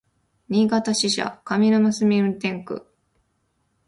[0.49, 2.87] 新潟支社上沼垂運転区